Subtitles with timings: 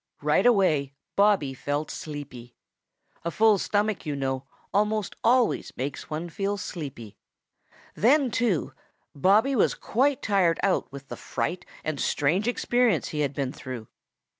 [0.23, 2.55] Right away Bobby felt sleepy.
[3.23, 7.19] A full stomach, you know, almost always makes one feel sleepy.
[7.93, 8.73] Then, too,
[9.13, 13.89] Bobby was quite tired out with the fright and strange experience he had been through.